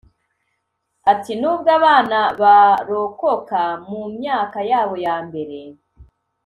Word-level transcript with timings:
Ati 1.11 1.31
“Nubwo 1.41 1.69
abana 1.79 2.19
barokoka 2.41 3.61
mu 3.89 4.01
myaka 4.15 4.59
yabo 4.71 4.95
ya 5.05 5.17
mbere 5.27 5.57